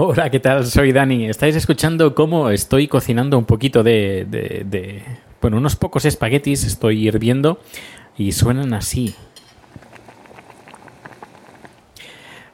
Hola, 0.00 0.30
¿qué 0.30 0.38
tal? 0.38 0.64
Soy 0.64 0.92
Dani. 0.92 1.26
Estáis 1.26 1.56
escuchando 1.56 2.14
cómo 2.14 2.50
estoy 2.50 2.86
cocinando 2.86 3.36
un 3.36 3.46
poquito 3.46 3.82
de, 3.82 4.24
de- 4.28 5.02
Bueno, 5.42 5.56
unos 5.56 5.74
pocos 5.74 6.04
espaguetis 6.04 6.62
estoy 6.64 7.08
hirviendo 7.08 7.58
y 8.16 8.30
suenan 8.30 8.74
así. 8.74 9.16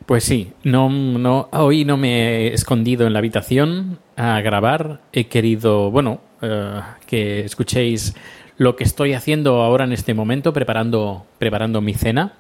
Pues 0.07 0.25
sí, 0.25 0.53
no, 0.63 0.89
no, 0.89 1.51
hoy 1.53 1.85
no 1.85 1.99
me 1.99 2.47
he 2.49 2.55
escondido 2.55 3.07
en 3.07 3.13
la 3.13 3.19
habitación 3.19 3.99
a 4.17 4.41
grabar. 4.41 5.01
He 5.13 5.25
querido, 5.25 5.91
bueno, 5.91 6.21
eh, 6.41 6.81
que 7.07 7.41
escuchéis 7.45 8.15
lo 8.57 8.75
que 8.75 8.85
estoy 8.85 9.13
haciendo 9.13 9.61
ahora 9.63 9.85
en 9.85 9.93
este 9.93 10.15
momento, 10.15 10.55
preparando, 10.55 11.27
preparando 11.39 11.83
mi 11.83 11.93
cena. 11.93 12.33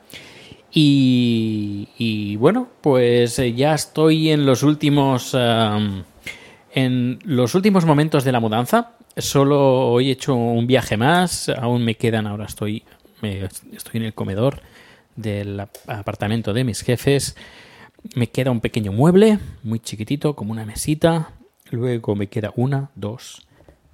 Y, 0.77 2.36
bueno, 2.36 2.69
pues 2.80 3.39
eh, 3.39 3.53
ya 3.55 3.75
estoy 3.75 4.30
en 4.30 4.44
los 4.44 4.62
últimos 4.64 5.34
en 6.77 7.19
los 7.25 7.55
últimos 7.55 7.84
momentos 7.84 8.25
de 8.25 8.33
la 8.33 8.41
mudanza. 8.41 8.92
Solo 9.17 9.91
hoy 9.92 10.08
he 10.08 10.12
hecho 10.12 10.34
un 10.34 10.67
viaje 10.67 10.97
más. 10.97 11.48
Aún 11.48 11.84
me 11.84 11.95
quedan. 11.95 12.27
Ahora 12.27 12.47
estoy 12.47 12.83
me- 13.22 13.45
estoy 13.45 13.98
en 14.00 14.02
el 14.02 14.14
comedor 14.14 14.61
del 15.14 15.61
ap- 15.61 15.77
apartamento 15.86 16.52
de 16.52 16.64
mis 16.64 16.80
jefes. 16.83 17.36
Me 18.17 18.27
queda 18.27 18.51
un 18.51 18.61
pequeño 18.61 18.90
mueble, 18.92 19.39
muy 19.63 19.79
chiquitito, 19.79 20.34
como 20.34 20.51
una 20.52 20.67
mesita. 20.67 21.30
Luego 21.70 22.17
me 22.17 22.27
queda 22.27 22.52
una, 22.57 22.90
dos, 22.96 23.46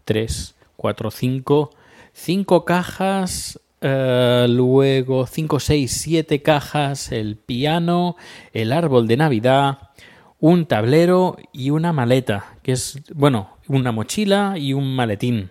tres, 0.07 0.55
cuatro, 0.77 1.11
cinco, 1.11 1.71
cinco 2.15 2.65
cajas. 2.65 3.61
Eh, 3.81 4.47
luego 4.49 5.27
cinco, 5.27 5.61
seis, 5.61 5.93
siete 5.93 6.43
cajas. 6.43 7.13
El 7.13 7.37
piano, 7.37 8.17
el 8.53 8.73
árbol 8.73 9.07
de 9.07 9.17
Navidad, 9.17 9.91
un 10.39 10.67
tablero 10.67 11.37
y 11.53 11.71
una 11.71 11.93
maleta, 11.93 12.57
que 12.63 12.73
es, 12.73 13.01
bueno, 13.15 13.57
una 13.69 13.93
mochila 13.93 14.55
y 14.57 14.73
un 14.73 14.95
maletín. 14.95 15.51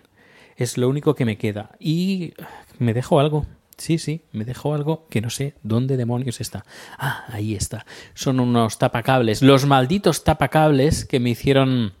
Es 0.56 0.76
lo 0.76 0.88
único 0.88 1.14
que 1.14 1.24
me 1.24 1.38
queda. 1.38 1.70
Y 1.78 2.34
me 2.78 2.92
dejo 2.92 3.20
algo. 3.20 3.46
Sí, 3.78 3.96
sí, 3.96 4.22
me 4.32 4.44
dejo 4.44 4.74
algo 4.74 5.06
que 5.08 5.22
no 5.22 5.30
sé 5.30 5.54
dónde 5.62 5.96
demonios 5.96 6.42
está. 6.42 6.66
Ah, 6.98 7.24
ahí 7.28 7.54
está. 7.54 7.86
Son 8.12 8.38
unos 8.38 8.78
tapacables. 8.78 9.40
Los 9.40 9.64
malditos 9.64 10.22
tapacables 10.22 11.06
que 11.06 11.18
me 11.18 11.30
hicieron... 11.30 11.94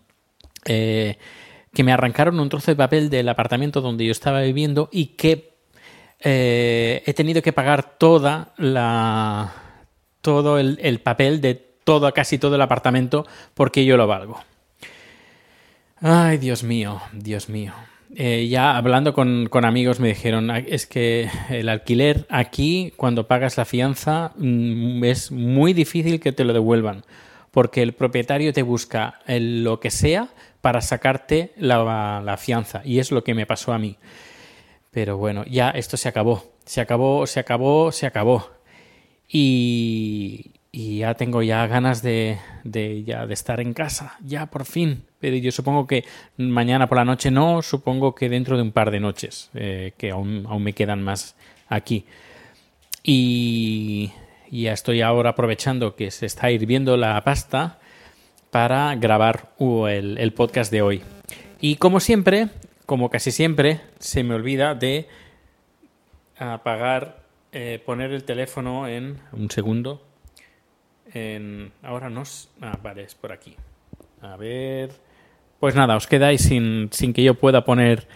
eh, 0.66 1.16
que 1.72 1.84
me 1.84 1.92
arrancaron 1.92 2.40
un 2.40 2.48
trozo 2.48 2.70
de 2.70 2.76
papel 2.76 3.10
del 3.10 3.28
apartamento 3.28 3.80
donde 3.80 4.04
yo 4.04 4.12
estaba 4.12 4.42
viviendo 4.42 4.88
y 4.92 5.06
que 5.16 5.54
eh, 6.20 7.02
he 7.06 7.14
tenido 7.14 7.42
que 7.42 7.52
pagar 7.52 7.98
toda 7.98 8.52
la 8.56 9.52
todo 10.20 10.58
el, 10.58 10.78
el 10.82 11.00
papel 11.00 11.40
de 11.40 11.54
todo 11.54 12.12
casi 12.12 12.38
todo 12.38 12.54
el 12.56 12.60
apartamento 12.62 13.26
porque 13.54 13.84
yo 13.84 13.96
lo 13.96 14.06
valgo. 14.06 14.38
Ay, 16.00 16.38
Dios 16.38 16.62
mío, 16.62 17.00
Dios 17.12 17.48
mío. 17.48 17.72
Eh, 18.16 18.48
ya 18.50 18.76
hablando 18.76 19.12
con, 19.14 19.46
con 19.48 19.64
amigos 19.64 20.00
me 20.00 20.08
dijeron, 20.08 20.50
"Ah, 20.50 20.58
es 20.58 20.86
que 20.86 21.28
el 21.48 21.68
alquiler 21.68 22.26
aquí, 22.28 22.92
cuando 22.96 23.28
pagas 23.28 23.56
la 23.56 23.64
fianza, 23.64 24.32
mm, 24.36 25.04
es 25.04 25.30
muy 25.30 25.72
difícil 25.74 26.18
que 26.18 26.32
te 26.32 26.44
lo 26.44 26.52
devuelvan, 26.52 27.04
porque 27.50 27.82
el 27.82 27.92
propietario 27.92 28.52
te 28.52 28.62
busca 28.62 29.20
el- 29.26 29.62
lo 29.62 29.78
que 29.78 29.90
sea 29.90 30.28
para 30.60 30.80
sacarte 30.80 31.52
la, 31.56 32.20
la 32.24 32.36
fianza, 32.36 32.82
y 32.84 32.98
es 32.98 33.12
lo 33.12 33.22
que 33.22 33.34
me 33.34 33.46
pasó 33.46 33.72
a 33.72 33.78
mí. 33.78 33.96
Pero 34.90 35.16
bueno, 35.16 35.44
ya 35.44 35.70
esto 35.70 35.96
se 35.96 36.08
acabó, 36.08 36.52
se 36.64 36.80
acabó, 36.80 37.26
se 37.26 37.40
acabó, 37.40 37.92
se 37.92 38.06
acabó. 38.06 38.50
Y, 39.28 40.52
y 40.72 40.98
ya 40.98 41.14
tengo 41.14 41.42
ya 41.42 41.66
ganas 41.66 42.02
de, 42.02 42.38
de, 42.64 43.02
ya 43.04 43.26
de 43.26 43.34
estar 43.34 43.60
en 43.60 43.72
casa, 43.72 44.16
ya 44.24 44.46
por 44.46 44.64
fin. 44.64 45.04
Pero 45.18 45.36
yo 45.36 45.52
supongo 45.52 45.86
que 45.86 46.04
mañana 46.36 46.88
por 46.88 46.98
la 46.98 47.04
noche 47.04 47.30
no, 47.30 47.62
supongo 47.62 48.14
que 48.14 48.28
dentro 48.28 48.56
de 48.56 48.62
un 48.62 48.72
par 48.72 48.90
de 48.90 49.00
noches, 49.00 49.50
eh, 49.54 49.92
que 49.96 50.10
aún, 50.10 50.46
aún 50.48 50.62
me 50.62 50.72
quedan 50.72 51.02
más 51.02 51.36
aquí. 51.68 52.04
Y, 53.02 54.12
ya 54.50 54.72
estoy 54.72 55.00
ahora 55.00 55.30
aprovechando 55.30 55.94
que 55.94 56.10
se 56.10 56.26
está 56.26 56.50
hirviendo 56.50 56.96
la 56.96 57.22
pasta 57.22 57.78
para 58.50 58.96
grabar 58.96 59.50
el, 59.60 60.18
el 60.18 60.32
podcast 60.32 60.72
de 60.72 60.82
hoy. 60.82 61.02
Y 61.60 61.76
como 61.76 62.00
siempre, 62.00 62.48
como 62.90 63.08
casi 63.08 63.30
siempre, 63.30 63.82
se 64.00 64.24
me 64.24 64.34
olvida 64.34 64.74
de 64.74 65.06
apagar, 66.36 67.20
eh, 67.52 67.80
poner 67.86 68.10
el 68.10 68.24
teléfono 68.24 68.88
en 68.88 69.20
un 69.30 69.48
segundo. 69.48 70.02
En, 71.14 71.70
ahora 71.84 72.10
no. 72.10 72.22
s- 72.22 72.48
Ah, 72.60 72.76
vale, 72.82 73.04
es 73.04 73.14
por 73.14 73.30
aquí. 73.30 73.54
A 74.20 74.36
ver. 74.36 74.90
Pues 75.60 75.76
nada, 75.76 75.94
os 75.94 76.08
quedáis 76.08 76.40
sin, 76.42 76.88
sin 76.90 77.12
que 77.12 77.22
yo 77.22 77.34
pueda 77.34 77.64
poner 77.64 78.08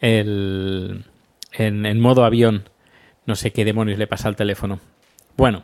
el. 0.00 1.04
En, 1.52 1.84
en 1.84 2.00
modo 2.00 2.24
avión. 2.24 2.70
No 3.26 3.36
sé 3.36 3.52
qué 3.52 3.66
demonios 3.66 3.98
le 3.98 4.06
pasa 4.06 4.28
al 4.28 4.36
teléfono. 4.36 4.80
Bueno, 5.36 5.62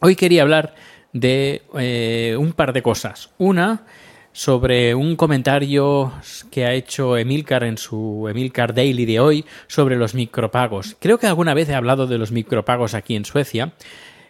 hoy 0.00 0.16
quería 0.16 0.42
hablar 0.42 0.74
de 1.12 1.62
eh, 1.78 2.34
un 2.36 2.54
par 2.54 2.72
de 2.72 2.82
cosas. 2.82 3.30
Una 3.38 3.86
sobre 4.34 4.96
un 4.96 5.14
comentario 5.14 6.12
que 6.50 6.66
ha 6.66 6.72
hecho 6.72 7.16
Emilcar 7.16 7.62
en 7.62 7.78
su 7.78 8.26
Emilcar 8.28 8.74
Daily 8.74 9.04
de 9.06 9.20
hoy 9.20 9.44
sobre 9.68 9.94
los 9.96 10.14
micropagos. 10.14 10.96
Creo 10.98 11.18
que 11.18 11.28
alguna 11.28 11.54
vez 11.54 11.68
he 11.68 11.74
hablado 11.74 12.08
de 12.08 12.18
los 12.18 12.32
micropagos 12.32 12.94
aquí 12.94 13.14
en 13.14 13.24
Suecia, 13.24 13.74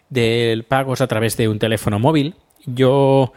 de 0.09 0.63
pagos 0.67 1.01
a 1.01 1.07
través 1.07 1.37
de 1.37 1.49
un 1.49 1.57
teléfono 1.57 1.97
móvil. 1.97 2.35
Yo 2.67 3.33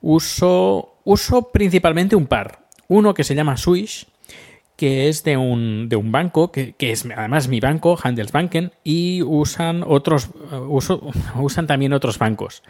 uso, 0.00 0.94
uso 1.04 1.50
principalmente 1.52 2.16
un 2.16 2.26
par. 2.26 2.60
Uno 2.88 3.12
que 3.12 3.22
se 3.24 3.34
llama 3.34 3.58
Swish, 3.58 4.06
que 4.76 5.08
es 5.08 5.22
de 5.22 5.36
un, 5.36 5.90
de 5.90 5.96
un 5.96 6.12
banco, 6.12 6.50
que, 6.50 6.72
que 6.72 6.92
es 6.92 7.06
además 7.14 7.48
mi 7.48 7.60
banco, 7.60 7.98
Handelsbanken, 8.02 8.72
y 8.84 9.20
usan 9.22 9.84
otros, 9.86 10.30
uso- 10.68 11.10
usan 11.36 11.66
también 11.66 11.92
otros 11.92 12.18
bancos. 12.18 12.62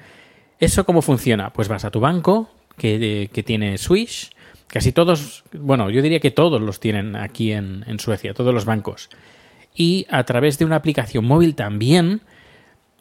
¿Eso 0.59 0.85
cómo 0.85 1.01
funciona? 1.01 1.53
Pues 1.53 1.69
vas 1.69 1.85
a 1.85 1.91
tu 1.93 2.01
banco, 2.01 2.51
que, 2.77 3.31
que 3.33 3.43
tiene 3.43 3.79
Swish, 3.79 4.31
casi 4.67 4.93
todos, 4.93 5.45
bueno, 5.53 5.91
yo 5.91 6.03
diría 6.03 6.21
que 6.21 6.31
todos 6.31 6.61
los 6.61 6.81
tienen 6.81 7.17
aquí 7.17 7.53
en, 7.53 7.99
Suecia, 7.99 8.35
todos 8.35 8.53
los 8.53 8.65
bancos. 8.65 9.09
Y 9.75 10.07
a 10.11 10.25
través 10.25 10.59
de 10.59 10.65
una 10.65 10.77
aplicación 10.77 11.25
móvil 11.25 11.55
también, 11.55 12.23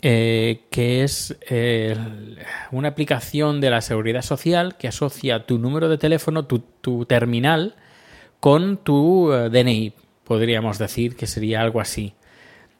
eh, 0.01 0.61
que 0.69 1.03
es 1.03 1.37
eh, 1.49 1.95
una 2.71 2.89
aplicación 2.89 3.61
de 3.61 3.69
la 3.69 3.81
seguridad 3.81 4.21
social 4.21 4.77
que 4.77 4.87
asocia 4.87 5.45
tu 5.45 5.57
número 5.57 5.89
de 5.89 5.97
teléfono, 5.97 6.45
tu, 6.45 6.59
tu 6.59 7.05
terminal, 7.05 7.75
con 8.39 8.77
tu 8.77 9.33
eh, 9.33 9.49
DNI, 9.49 9.93
podríamos 10.23 10.77
decir 10.77 11.15
que 11.15 11.27
sería 11.27 11.61
algo 11.61 11.81
así. 11.81 12.13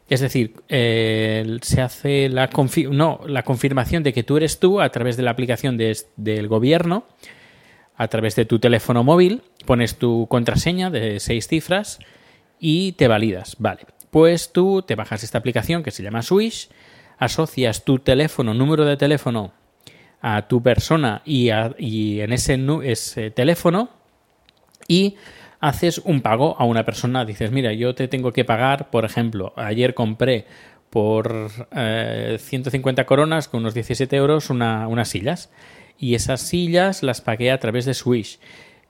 Es 0.08 0.20
decir, 0.22 0.54
eh, 0.70 1.58
se 1.64 1.82
hace 1.82 2.30
la, 2.30 2.50
confi- 2.50 2.90
no, 2.90 3.22
la 3.28 3.44
confirmación 3.44 4.04
de 4.04 4.14
que 4.14 4.24
tú 4.24 4.38
eres 4.38 4.60
tú 4.60 4.80
a 4.80 4.90
través 4.90 5.18
de 5.18 5.24
la 5.24 5.32
aplicación 5.32 5.78
de- 5.78 5.98
del 6.16 6.48
gobierno, 6.48 7.06
a 7.96 8.08
través 8.08 8.36
de 8.36 8.46
tu 8.46 8.60
teléfono 8.60 9.04
móvil, 9.04 9.42
pones 9.66 9.96
tu 9.98 10.28
contraseña 10.30 10.90
de 10.92 11.20
seis 11.20 11.48
cifras 11.48 12.00
y 12.60 12.92
te 12.94 13.08
validas. 13.08 13.56
Vale, 13.58 13.82
pues 14.12 14.52
tú 14.52 14.84
te 14.84 14.96
bajas 14.96 15.24
esta 15.24 15.40
aplicación 15.40 15.82
que 15.82 15.92
se 15.92 16.04
llama 16.04 16.22
Swish, 16.22 16.70
asocias 17.18 17.84
tu 17.84 17.98
teléfono, 18.00 18.54
número 18.54 18.86
de 18.86 18.98
teléfono 18.98 19.54
a 20.22 20.48
tu 20.48 20.62
persona 20.62 21.22
y, 21.26 21.50
a- 21.50 21.74
y 21.80 22.20
en 22.22 22.32
ese, 22.34 22.60
ese 22.84 23.32
teléfono 23.32 23.90
y 24.88 25.16
haces 25.68 26.00
un 26.00 26.22
pago 26.22 26.56
a 26.60 26.66
una 26.66 26.86
persona. 26.86 27.26
Dices, 27.26 27.52
mira, 27.52 27.74
yo 27.74 27.96
te 27.96 28.08
tengo 28.08 28.32
que 28.34 28.46
pagar, 28.46 28.90
por 28.90 29.06
ejemplo, 29.06 29.54
ayer 29.56 29.94
compré 29.94 30.46
por 30.90 31.50
eh, 31.76 32.38
150 32.40 33.06
coronas 33.06 33.48
con 33.48 33.62
unos 33.62 33.74
17 33.74 34.16
euros 34.16 34.50
una- 34.50 34.88
unas 34.88 35.10
sillas. 35.10 35.52
Y 35.98 36.16
esas 36.16 36.42
sillas 36.42 37.04
las 37.04 37.22
pagué 37.22 37.52
a 37.52 37.60
través 37.60 37.86
de 37.86 37.94
Swish. 37.94 38.40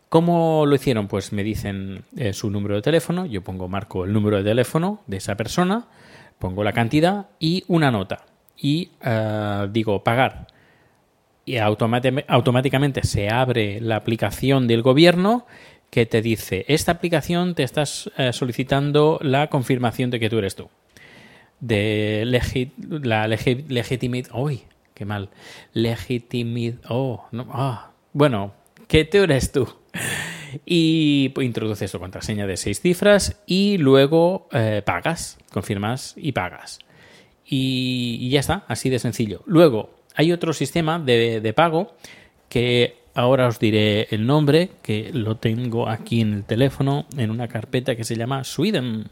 ¿Cómo 0.10 0.66
lo 0.66 0.76
hicieron? 0.76 1.08
Pues 1.08 1.34
me 1.34 1.44
dicen 1.44 2.04
eh, 2.18 2.34
su 2.34 2.50
número 2.50 2.76
de 2.76 2.82
teléfono, 2.82 3.26
yo 3.26 3.44
pongo, 3.44 3.68
marco 3.68 4.06
el 4.06 4.14
número 4.14 4.38
de 4.38 4.44
teléfono 4.44 5.02
de 5.08 5.18
esa 5.18 5.36
persona, 5.36 5.88
pongo 6.40 6.64
la 6.64 6.74
cantidad 6.74 7.28
y 7.40 7.64
una 7.68 7.92
nota. 7.92 8.26
Y 8.58 8.92
eh, 9.04 9.68
digo, 9.72 10.04
pagar 10.04 10.48
y 11.48 11.58
automáticamente 11.58 13.04
se 13.04 13.30
abre 13.30 13.80
la 13.80 13.98
aplicación 13.98 14.68
del 14.68 14.82
gobierno 14.82 15.46
que 15.96 16.06
te 16.06 16.22
dice, 16.22 16.66
esta 16.68 16.92
aplicación 16.92 17.56
te 17.56 17.64
estás 17.64 18.12
eh, 18.18 18.34
solicitando 18.34 19.18
la 19.22 19.48
confirmación 19.48 20.10
de 20.10 20.20
que 20.20 20.30
tú 20.30 20.40
eres 20.40 20.54
tú. 20.54 20.68
De 21.62 22.24
la 22.26 23.28
legi- 23.30 23.66
legitimid... 23.70 24.28
¡Uy! 24.34 24.64
¡Qué 24.94 25.06
mal! 25.06 25.30
Legitimid... 25.72 26.80
¡Oh! 26.90 27.24
Ah, 27.50 27.92
bueno, 28.12 28.54
que 28.90 29.06
tú 29.06 29.20
eres 29.20 29.54
tú. 29.54 29.74
Y 30.66 31.32
introduces 31.40 31.94
tu 31.94 32.00
contraseña 32.00 32.46
de 32.46 32.58
seis 32.58 32.82
cifras 32.82 33.42
y 33.46 33.78
luego 33.78 34.50
eh, 34.52 34.82
pagas, 34.86 35.38
confirmas 35.54 36.14
y 36.18 36.34
pagas. 36.34 36.80
Y, 37.46 38.18
y 38.20 38.30
ya 38.32 38.42
está, 38.42 38.66
así 38.68 38.90
de 38.90 39.00
sencillo. 39.00 39.44
Luego, 39.46 39.96
hay 40.14 40.34
otro 40.34 40.52
sistema 40.52 41.00
de, 41.00 41.40
de 41.40 41.54
pago 41.54 41.96
que 42.50 42.98
ahora 43.16 43.48
os 43.48 43.60
diré 43.60 44.08
el 44.12 44.28
nombre, 44.28 44.70
que 44.84 45.10
lo 45.14 45.38
tengo 45.38 45.90
aquí 45.90 46.22
en 46.22 46.34
el 46.34 46.44
teléfono, 46.44 47.06
en 47.18 47.32
una 47.32 47.48
carpeta 47.48 47.96
que 47.96 48.04
se 48.04 48.16
llama 48.16 48.44
Sweden. 48.44 49.10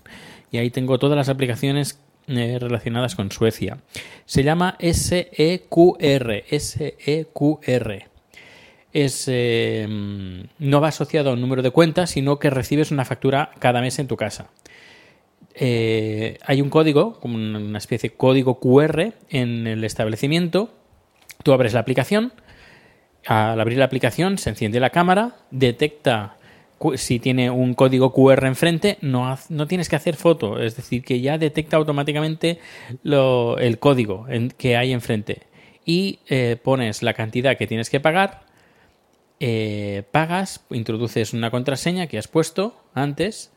Y 0.52 0.58
ahí 0.58 0.70
tengo 0.70 1.00
todas 1.00 1.18
las 1.18 1.30
aplicaciones 1.30 2.00
eh, 2.28 2.58
relacionadas 2.60 3.16
con 3.16 3.32
Suecia. 3.32 3.80
Se 4.26 4.44
llama 4.44 4.78
SEQR. 4.80 6.44
SEQR. 6.48 8.04
Es, 8.94 9.26
eh, 9.28 9.88
no 10.60 10.82
va 10.82 10.90
asociado 10.90 11.32
a 11.32 11.34
un 11.34 11.42
número 11.42 11.64
de 11.64 11.72
cuenta, 11.72 12.06
sino 12.06 12.38
que 12.38 12.52
recibes 12.52 12.92
una 12.92 13.06
factura 13.06 13.50
cada 13.58 13.82
mes 13.82 13.98
en 13.98 14.08
tu 14.08 14.18
casa 14.18 14.52
eh, 15.56 16.38
hay 16.46 16.62
un 16.62 16.70
código, 16.70 17.20
como 17.20 17.36
una 17.36 17.78
especie 17.78 18.10
de 18.10 18.16
código 18.16 18.60
QR 18.60 19.14
en 19.30 19.68
el 19.68 19.84
establecimiento. 19.84 20.70
Tú 21.44 21.54
abres 21.54 21.74
la 21.74 21.82
aplicación. 21.82 22.34
Al 23.26 23.60
abrir 23.60 23.78
la 23.78 23.86
aplicación 23.86 24.38
se 24.38 24.50
enciende 24.50 24.80
la 24.80 24.90
cámara, 24.90 25.36
detecta 25.52 26.38
si 26.96 27.20
tiene 27.20 27.50
un 27.50 27.76
código 27.76 28.12
QR 28.14 28.46
enfrente, 28.46 28.98
no, 29.00 29.38
no 29.48 29.68
tienes 29.68 29.88
que 29.88 29.96
hacer 29.96 30.16
foto, 30.18 30.60
es 30.62 30.76
decir, 30.76 31.04
que 31.06 31.22
ya 31.22 31.38
detecta 31.38 31.78
automáticamente 31.78 32.60
lo- 33.04 33.58
el 33.58 33.80
código 33.80 34.26
en- 34.28 34.50
que 34.50 34.76
hay 34.76 34.92
enfrente. 34.92 35.44
Y 35.86 36.20
eh, 36.28 36.58
pones 36.62 37.02
la 37.02 37.14
cantidad 37.14 37.56
que 37.58 37.68
tienes 37.68 37.90
que 37.90 38.02
pagar, 38.02 38.42
eh, 39.40 40.04
pagas, 40.12 40.66
introduces 40.72 41.34
una 41.34 41.52
contraseña 41.52 42.08
que 42.08 42.18
has 42.18 42.28
puesto 42.28 42.76
antes 42.94 43.52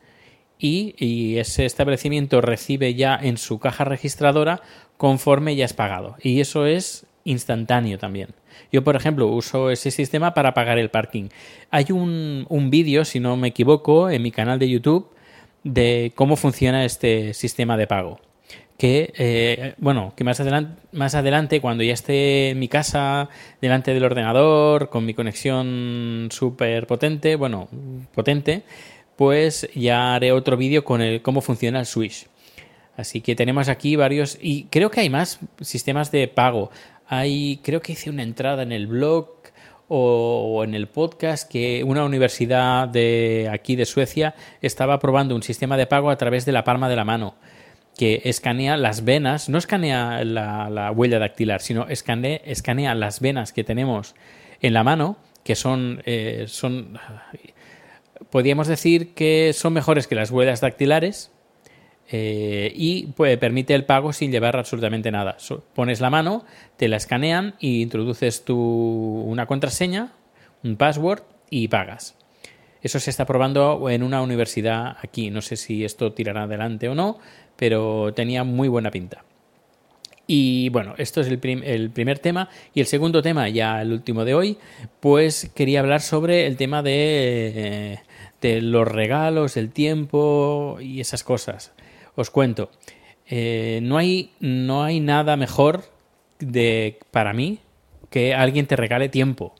y, 0.59 0.95
y 0.97 1.37
ese 1.37 1.65
establecimiento 1.65 2.39
recibe 2.39 2.93
ya 2.95 3.17
en 3.21 3.37
su 3.37 3.59
caja 3.59 3.83
registradora 3.83 4.61
conforme 4.95 5.55
ya 5.57 5.65
has 5.65 5.73
pagado. 5.73 6.15
Y 6.21 6.39
eso 6.39 6.65
es 6.65 7.06
instantáneo 7.27 7.97
también. 7.97 8.29
Yo, 8.71 8.83
por 8.83 8.95
ejemplo, 8.95 9.27
uso 9.27 9.69
ese 9.69 9.91
sistema 9.91 10.33
para 10.33 10.53
pagar 10.53 10.79
el 10.79 10.89
parking. 10.89 11.29
Hay 11.69 11.91
un, 11.91 12.45
un 12.49 12.69
vídeo, 12.69 13.05
si 13.05 13.19
no 13.19 13.37
me 13.37 13.49
equivoco, 13.49 14.09
en 14.09 14.21
mi 14.21 14.31
canal 14.31 14.59
de 14.59 14.69
YouTube 14.69 15.09
de 15.63 16.11
cómo 16.15 16.35
funciona 16.35 16.85
este 16.85 17.33
sistema 17.33 17.77
de 17.77 17.87
pago. 17.87 18.19
Que, 18.77 19.11
eh, 19.17 19.73
bueno, 19.79 20.13
que 20.15 20.23
más 20.23 20.39
adelante, 20.39 20.81
más 20.91 21.15
adelante, 21.15 21.61
cuando 21.61 21.83
ya 21.83 21.93
esté 21.93 22.51
en 22.51 22.59
mi 22.59 22.67
casa, 22.67 23.27
delante 23.59 23.93
del 23.93 24.03
ordenador, 24.03 24.89
con 24.89 25.03
mi 25.05 25.15
conexión 25.15 26.29
súper 26.31 26.85
potente, 26.85 27.35
bueno, 27.35 27.69
potente, 28.13 28.63
pues 29.15 29.67
ya 29.73 30.13
haré 30.13 30.31
otro 30.31 30.57
vídeo 30.57 30.83
con 30.83 31.01
el 31.01 31.23
cómo 31.23 31.41
funciona 31.41 31.79
el 31.79 31.87
Swish. 31.87 32.27
Así 32.95 33.21
que 33.21 33.35
tenemos 33.35 33.67
aquí 33.67 33.95
varios 33.95 34.37
y 34.41 34.63
creo 34.65 34.89
que 34.89 35.01
hay 35.01 35.09
más 35.09 35.39
sistemas 35.61 36.11
de 36.11 36.27
pago. 36.27 36.71
Hay, 37.07 37.59
creo 37.63 37.81
que 37.81 37.93
hice 37.93 38.09
una 38.09 38.23
entrada 38.23 38.63
en 38.63 38.71
el 38.71 38.87
blog 38.87 39.29
o, 39.87 40.63
en 40.63 40.73
el 40.73 40.87
podcast 40.87 41.49
que 41.49 41.83
una 41.83 42.03
universidad 42.03 42.87
de 42.87 43.49
aquí 43.51 43.75
de 43.75 43.85
Suecia 43.85 44.35
estaba 44.61 44.99
probando 44.99 45.35
un 45.35 45.43
sistema 45.43 45.77
de 45.77 45.87
pago 45.87 46.09
a 46.09 46.17
través 46.17 46.45
de 46.45 46.51
la 46.51 46.63
palma 46.63 46.89
de 46.89 46.95
la 46.95 47.05
mano 47.05 47.35
que 47.97 48.21
escanea 48.25 48.77
las 48.77 49.05
venas, 49.05 49.49
no 49.49 49.57
escanea 49.57 50.23
la, 50.23 50.69
la 50.69 50.91
huella 50.91 51.17
dactilar, 51.17 51.61
sino 51.61 51.87
escanea, 51.87 52.39
escanea 52.45 52.93
las 52.93 53.21
venas 53.21 53.53
que 53.53 53.63
tenemos 53.63 54.13
en 54.61 54.73
la 54.73 54.83
mano, 54.83 55.17
que 55.43 55.55
son, 55.55 56.03
eh, 56.05 56.45
son 56.47 56.99
podríamos 58.29 58.67
decir 58.67 59.13
que 59.13 59.51
son 59.53 59.73
mejores 59.73 60.07
que 60.07 60.15
las 60.15 60.29
huellas 60.29 60.61
dactilares 60.61 61.31
eh, 62.09 62.71
y 62.75 63.07
pues, 63.07 63.37
permite 63.37 63.73
el 63.75 63.85
pago 63.85 64.13
sin 64.13 64.31
llevar 64.31 64.55
absolutamente 64.55 65.11
nada. 65.11 65.37
Pones 65.73 65.99
la 65.99 66.09
mano, 66.09 66.45
te 66.77 66.87
la 66.87 66.97
escanean 66.97 67.55
y 67.59 67.81
introduces 67.81 68.45
tu, 68.45 68.57
una 68.57 69.45
contraseña, 69.45 70.13
un 70.63 70.77
password 70.77 71.23
y 71.49 71.67
pagas. 71.67 72.15
Eso 72.81 72.99
se 72.99 73.09
está 73.09 73.25
probando 73.25 73.89
en 73.89 74.03
una 74.03 74.21
universidad 74.21 74.97
aquí. 75.01 75.29
No 75.29 75.41
sé 75.41 75.57
si 75.57 75.83
esto 75.83 76.13
tirará 76.13 76.43
adelante 76.43 76.87
o 76.87 76.95
no, 76.95 77.19
pero 77.55 78.13
tenía 78.13 78.43
muy 78.43 78.67
buena 78.67 78.91
pinta. 78.91 79.23
Y 80.29 80.69
bueno, 80.69 80.93
esto 80.97 81.21
es 81.21 81.27
el 81.27 81.39
primer 81.39 82.19
tema. 82.19 82.49
Y 82.73 82.81
el 82.81 82.85
segundo 82.85 83.21
tema, 83.21 83.49
ya 83.49 83.81
el 83.81 83.93
último 83.93 84.25
de 84.25 84.35
hoy, 84.35 84.57
pues 84.99 85.49
quería 85.55 85.79
hablar 85.79 86.01
sobre 86.01 86.45
el 86.47 86.57
tema 86.57 86.83
de, 86.83 87.53
eh, 87.55 87.99
de 88.41 88.61
los 88.61 88.87
regalos, 88.87 89.57
el 89.57 89.71
tiempo 89.71 90.77
y 90.81 90.99
esas 90.99 91.23
cosas. 91.23 91.73
Os 92.17 92.31
cuento. 92.31 92.71
Eh, 93.27 93.79
no, 93.83 93.97
hay, 93.97 94.31
no 94.39 94.83
hay 94.83 94.99
nada 94.99 95.37
mejor 95.37 95.83
de, 96.39 96.97
para 97.11 97.31
mí 97.31 97.59
que 98.09 98.33
alguien 98.33 98.65
te 98.65 98.75
regale 98.75 99.07
tiempo. 99.07 99.53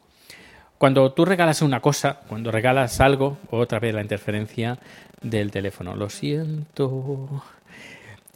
Cuando 0.80 1.14
tú 1.14 1.24
regalas 1.24 1.62
una 1.62 1.82
cosa, 1.82 2.22
cuando 2.28 2.52
regalas 2.52 3.00
algo, 3.00 3.38
otra 3.52 3.80
vez 3.80 3.94
la 3.94 4.02
interferencia 4.02 4.80
del 5.22 5.52
teléfono. 5.52 5.96
Lo 5.96 6.10
siento. 6.10 7.44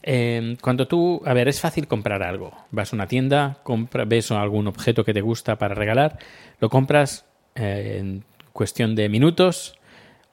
Eh, 0.04 0.56
cuando 0.62 0.88
tú, 0.88 1.24
a 1.26 1.34
ver, 1.34 1.48
es 1.48 1.60
fácil 1.60 1.88
comprar 1.88 2.22
algo. 2.22 2.52
Vas 2.70 2.94
a 2.94 2.96
una 2.96 3.08
tienda, 3.08 3.58
compra, 3.64 4.06
ves 4.06 4.30
algún 4.32 4.68
objeto 4.68 5.04
que 5.04 5.16
te 5.16 5.22
gusta 5.22 5.58
para 5.58 5.74
regalar, 5.74 6.20
lo 6.60 6.70
compras 6.70 7.26
eh, 7.56 7.98
en 8.00 8.24
cuestión 8.54 8.96
de 8.96 9.10
minutos 9.10 9.80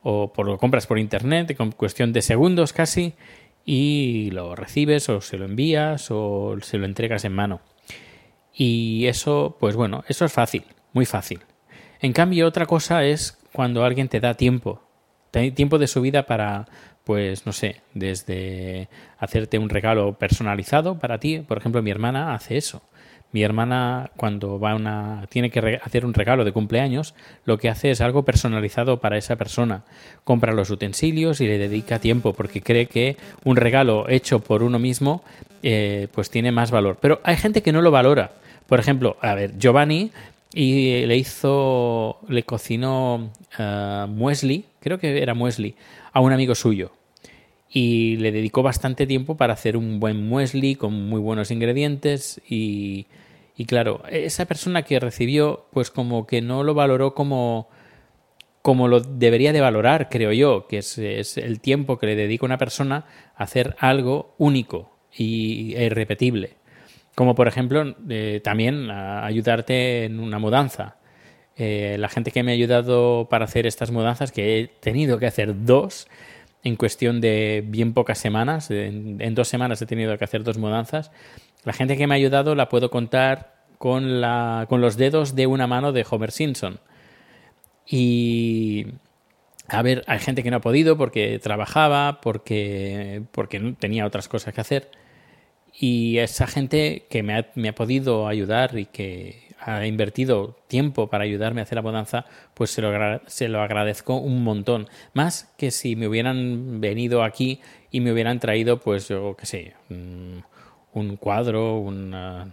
o 0.03 0.31
por, 0.33 0.47
lo 0.47 0.59
compras 0.59 0.87
por 0.87 0.99
internet, 0.99 1.57
en 1.59 1.73
cuestión 1.73 2.13
de 2.13 2.23
segundos 2.23 2.73
casi, 2.73 3.15
y 3.71 4.31
lo 4.31 4.57
recibes 4.57 5.11
o 5.11 5.21
se 5.21 5.37
lo 5.37 5.45
envías 5.45 6.11
o 6.11 6.57
se 6.63 6.79
lo 6.79 6.87
entregas 6.87 7.27
en 7.27 7.35
mano. 7.35 7.61
Y 8.55 9.05
eso, 9.09 9.59
pues 9.61 9.77
bueno, 9.77 10.05
eso 10.09 10.25
es 10.25 10.33
fácil, 10.33 10.65
muy 10.95 11.05
fácil. 11.05 11.41
En 12.01 12.15
cambio, 12.15 12.47
otra 12.47 12.65
cosa 12.65 13.05
es 13.05 13.39
cuando 13.53 13.85
alguien 13.85 14.09
te 14.09 14.21
da 14.21 14.33
tiempo, 14.33 14.81
tiempo 15.55 15.77
de 15.77 15.87
su 15.87 16.01
vida 16.01 16.25
para, 16.25 16.65
pues 17.05 17.45
no 17.45 17.53
sé, 17.53 17.83
desde 17.93 18.89
hacerte 19.19 19.59
un 19.59 19.69
regalo 19.69 20.15
personalizado 20.15 20.99
para 20.99 21.19
ti. 21.19 21.41
Por 21.41 21.59
ejemplo, 21.59 21.83
mi 21.83 21.91
hermana 21.91 22.33
hace 22.33 22.57
eso. 22.57 22.81
Mi 23.31 23.43
hermana, 23.43 24.11
cuando 24.17 24.59
va 24.59 24.75
una, 24.75 25.27
tiene 25.29 25.51
que 25.51 25.81
hacer 25.83 26.07
un 26.07 26.15
regalo 26.15 26.45
de 26.45 26.53
cumpleaños, 26.53 27.15
lo 27.45 27.59
que 27.59 27.69
hace 27.69 27.91
es 27.91 28.01
algo 28.01 28.25
personalizado 28.25 29.01
para 29.01 29.19
esa 29.19 29.37
persona. 29.37 29.83
Compra 30.25 30.55
los 30.55 30.71
utensilios 30.71 31.41
y 31.41 31.47
le 31.47 31.59
dedica 31.59 31.99
tiempo 31.99 32.33
porque 32.33 32.63
cree 32.63 32.87
que 32.87 33.17
un 33.45 33.57
regalo 33.57 34.09
hecho 34.09 34.41
por 34.41 34.63
uno 34.63 34.79
mismo 34.79 35.23
eh, 35.63 36.09
pues 36.13 36.31
tiene 36.31 36.53
más 36.53 36.71
valor. 36.71 36.97
Pero 37.01 37.21
hay 37.23 37.37
gente 37.37 37.63
que 37.63 37.73
no 37.73 37.83
lo 37.83 37.91
valora. 37.91 38.33
Por 38.67 38.81
ejemplo, 38.81 39.17
a 39.21 39.35
ver, 39.35 39.59
Giovanni 39.59 40.11
y 40.55 41.05
le 41.07 41.17
hizo, 41.17 42.19
le 42.29 42.43
cocinó 42.45 43.31
uh, 43.59 44.07
muesli, 44.09 44.65
creo 44.81 44.99
que 44.99 45.23
era 45.23 45.35
muesli, 45.35 45.75
a 46.13 46.21
un 46.21 46.33
amigo 46.33 46.55
suyo. 46.55 46.93
Y 47.71 48.17
le 48.17 48.33
dedicó 48.33 48.63
bastante 48.63 49.07
tiempo 49.07 49.37
para 49.37 49.53
hacer 49.53 49.77
un 49.77 50.01
buen 50.01 50.27
muesli 50.27 50.75
con 50.75 51.09
muy 51.09 51.21
buenos 51.21 51.51
ingredientes 51.51 52.41
y, 52.49 53.07
y 53.59 53.65
claro, 53.65 54.03
esa 54.09 54.47
persona 54.47 54.83
que 54.83 55.01
recibió, 55.01 55.67
pues 55.73 55.91
como 55.91 56.29
que 56.29 56.41
no 56.41 56.63
lo 56.63 56.75
valoró 56.75 57.15
como, 57.15 57.69
como 58.63 58.87
lo 58.87 59.01
debería 59.01 59.53
de 59.53 59.61
valorar, 59.61 60.09
creo 60.09 60.33
yo, 60.33 60.69
que 60.69 60.79
es, 60.79 60.99
el 61.37 61.59
tiempo 61.59 61.99
que 61.99 62.07
le 62.07 62.15
dedica 62.15 62.47
una 62.47 62.57
persona 62.57 63.07
a 63.35 63.43
hacer 63.43 63.75
algo 63.81 64.35
único 64.39 64.97
y, 65.13 65.75
e 65.75 65.87
irrepetible. 65.87 66.55
Como 67.17 67.35
por 67.35 67.49
ejemplo, 67.49 67.97
eh, 68.09 68.41
también 68.45 68.91
ayudarte 68.93 70.05
en 70.05 70.21
una 70.21 70.39
mudanza. 70.39 70.97
Eh, 71.57 71.97
la 71.99 72.09
gente 72.09 72.31
que 72.31 72.45
me 72.45 72.53
ha 72.53 72.55
ayudado 72.55 73.27
para 73.29 73.47
hacer 73.47 73.67
estas 73.67 73.91
mudanzas, 73.91 74.31
que 74.31 74.61
he 74.61 74.69
tenido 74.69 75.19
que 75.19 75.27
hacer 75.27 75.65
dos 75.65 76.07
en 76.65 76.77
cuestión 76.77 77.21
de 77.21 77.65
bien 77.67 77.95
pocas 77.95 78.19
semanas, 78.19 78.71
en, 78.71 79.35
dos 79.35 79.49
semanas 79.49 79.81
he 79.81 79.87
tenido 79.87 80.17
que 80.19 80.25
hacer 80.25 80.43
dos 80.43 80.59
mudanzas. 80.59 81.11
La 81.65 81.73
gente 81.73 81.97
que 81.97 82.07
me 82.07 82.15
ha 82.15 82.17
ayudado 82.17 82.55
la 82.55 82.69
puedo 82.69 82.91
contar 82.91 83.55
con, 83.79 84.21
la, 84.21 84.67
con 84.69 84.81
los 84.81 84.97
dedos 84.97 85.35
de 85.35 85.47
una 85.47 85.67
mano 85.67 85.93
de 85.93 86.05
Homer 86.09 86.33
Simpson. 86.33 86.81
Y 87.87 88.87
a 89.69 89.83
ver, 89.83 90.05
hay 90.07 90.19
gente 90.19 90.43
que 90.43 90.51
no 90.51 90.59
ha 90.59 90.61
podido 90.61 90.97
porque 90.97 91.39
trabajaba, 91.39 92.21
porque, 92.21 93.23
porque 93.33 93.61
tenía 93.79 94.07
otras 94.07 94.29
cosas 94.29 94.53
que 94.53 94.61
hacer. 94.61 94.91
Y 95.73 96.19
esa 96.19 96.47
gente 96.47 97.07
que 97.09 97.23
me 97.23 97.37
ha, 97.37 97.51
me 97.55 97.69
ha 97.69 97.75
podido 97.75 98.27
ayudar 98.27 98.77
y 98.79 98.87
que 98.87 99.48
ha 99.61 99.87
invertido 99.87 100.57
tiempo 100.69 101.09
para 101.09 101.25
ayudarme 101.25 101.61
a 101.61 101.65
hacer 101.65 101.77
la 101.77 101.83
mudanza, 101.83 102.25
pues 102.55 102.71
se 102.71 102.83
lo, 102.83 102.93
se 103.27 103.49
lo 103.49 103.61
agradezco 103.63 104.17
un 104.17 104.45
montón. 104.45 104.89
Más 105.15 105.55
que 105.59 105.71
si 105.71 105.97
me 105.97 106.09
hubieran 106.09 106.81
venido 106.81 107.23
aquí 107.23 107.61
y 107.91 108.01
me 108.01 108.13
hubieran 108.13 108.41
traído, 108.41 108.81
pues 108.81 109.09
yo 109.09 109.37
qué 109.37 109.47
sé, 109.47 109.75
un, 109.91 110.45
cuadro, 111.21 111.79
una, 111.79 112.53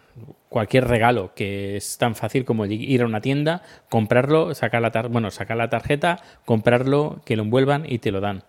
cualquier 0.50 0.88
regalo, 0.88 1.34
que 1.36 1.78
es 1.78 1.98
tan 1.98 2.16
fácil 2.16 2.46
como 2.46 2.66
ir 2.66 3.02
a 3.02 3.06
una 3.06 3.22
tienda, 3.22 3.64
comprarlo, 3.90 4.54
sacar 4.54 4.82
la, 4.82 4.92
bueno, 5.10 5.32
sacar 5.32 5.58
la 5.58 5.70
tarjeta, 5.70 6.22
comprarlo, 6.46 7.22
que 7.26 7.36
lo 7.36 7.44
envuelvan 7.44 7.86
y 7.88 8.00
te 8.00 8.12
lo 8.12 8.22
dan 8.22 8.44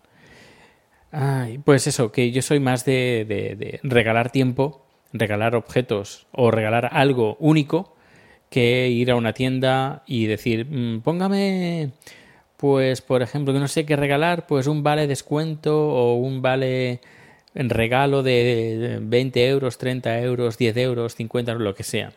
pues 1.64 1.86
eso, 1.86 2.12
que 2.12 2.30
yo 2.30 2.42
soy 2.42 2.60
más 2.60 2.84
de, 2.84 3.80
regalar 3.82 4.30
tiempo, 4.30 4.86
regalar 5.12 5.54
objetos 5.54 6.26
o 6.32 6.50
regalar 6.50 6.90
algo 6.92 7.36
único 7.40 7.95
que 8.50 8.88
ir 8.88 9.10
a 9.10 9.16
una 9.16 9.32
tienda 9.32 10.02
y 10.06 10.26
decir, 10.26 10.66
mm, 10.66 11.00
póngame, 11.02 11.90
pues 12.56 13.02
por 13.02 13.22
ejemplo, 13.22 13.52
que 13.52 13.60
no 13.60 13.68
sé 13.68 13.86
qué 13.86 13.96
regalar, 13.96 14.46
pues 14.46 14.66
un 14.66 14.82
vale 14.82 15.06
descuento 15.06 15.88
o 15.88 16.14
un 16.14 16.42
vale 16.42 17.00
regalo 17.54 18.22
de 18.22 18.98
20 19.02 19.48
euros, 19.48 19.78
30 19.78 20.20
euros, 20.20 20.58
10 20.58 20.76
euros, 20.76 21.14
50 21.16 21.52
euros, 21.52 21.64
lo 21.64 21.74
que 21.74 21.82
sea. 21.82 22.12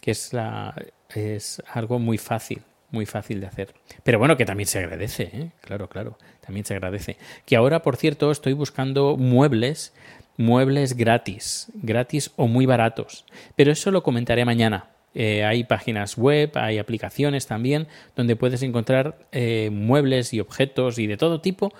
Que 0.00 0.12
es, 0.12 0.32
la, 0.32 0.74
es 1.14 1.62
algo 1.72 1.98
muy 1.98 2.18
fácil 2.18 2.62
muy 2.92 3.06
fácil 3.06 3.40
de 3.40 3.46
hacer. 3.46 3.74
Pero 4.04 4.18
bueno, 4.18 4.36
que 4.36 4.44
también 4.44 4.68
se 4.68 4.78
agradece, 4.78 5.30
¿eh? 5.32 5.50
claro, 5.62 5.88
claro, 5.88 6.18
también 6.40 6.64
se 6.64 6.74
agradece. 6.74 7.16
Que 7.44 7.56
ahora, 7.56 7.82
por 7.82 7.96
cierto, 7.96 8.30
estoy 8.30 8.52
buscando 8.52 9.16
muebles, 9.16 9.92
muebles 10.36 10.94
gratis, 10.94 11.68
gratis 11.74 12.30
o 12.36 12.46
muy 12.46 12.66
baratos. 12.66 13.24
Pero 13.56 13.72
eso 13.72 13.90
lo 13.90 14.02
comentaré 14.02 14.44
mañana. 14.44 14.91
Eh, 15.14 15.44
hay 15.44 15.64
páginas 15.64 16.16
web, 16.16 16.52
hay 16.54 16.78
aplicaciones 16.78 17.46
también 17.46 17.86
donde 18.16 18.36
puedes 18.36 18.62
encontrar 18.62 19.26
eh, 19.32 19.70
muebles 19.72 20.32
y 20.32 20.40
objetos 20.40 20.98
y 20.98 21.06
de 21.06 21.16
todo 21.16 21.40
tipo 21.40 21.72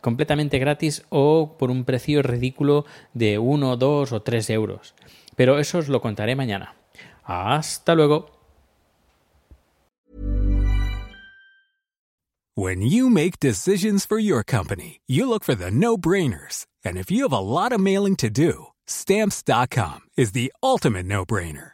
completamente 0.00 0.58
gratis 0.58 1.04
o 1.10 1.56
por 1.58 1.70
un 1.70 1.84
precio 1.84 2.22
ridículo 2.22 2.86
de 3.12 3.38
1, 3.38 3.76
2 3.76 4.12
o 4.12 4.22
3 4.22 4.48
euros. 4.48 4.94
Pero 5.36 5.58
eso 5.58 5.78
os 5.78 5.88
lo 5.88 6.00
contaré 6.00 6.34
mañana. 6.34 6.76
Hasta 7.24 7.94
luego. 7.94 8.30
When 12.56 12.82
you 12.82 13.10
make 13.10 13.40
decisions 13.40 14.06
for 14.06 14.18
your 14.18 14.44
company, 14.44 15.00
you 15.08 15.28
look 15.28 15.42
for 15.42 15.56
the 15.56 15.72
no-brainers. 15.72 16.66
And 16.84 16.96
if 16.96 17.10
you 17.10 17.24
have 17.24 17.32
a 17.32 17.40
lot 17.40 17.72
of 17.72 17.80
mailing 17.80 18.14
to 18.16 18.30
do, 18.30 18.68
stamps.com 18.86 20.02
is 20.16 20.32
the 20.32 20.52
ultimate 20.62 21.04
no-brainer. 21.04 21.73